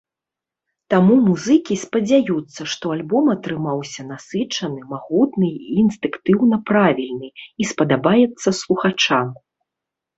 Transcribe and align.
Таму 0.93 1.17
музыкі 1.25 1.73
спадзяюцца, 1.83 2.61
што 2.71 2.85
альбом 2.95 3.25
атрымаўся 3.35 4.01
насычаны, 4.13 4.79
магутны 4.97 5.47
і 5.63 5.69
інстынктыўна 5.85 6.63
правільны 6.75 7.27
і 7.41 7.63
спадабаецца 7.77 8.49
слухачам. 8.67 9.27